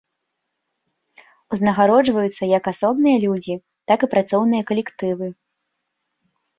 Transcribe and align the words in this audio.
Узнагароджваюцца 1.57 2.43
як 2.57 2.63
асобныя 2.73 3.17
людзі, 3.27 3.61
так 3.93 3.99
і 4.09 4.13
працоўныя 4.17 4.63
калектывы. 4.75 5.35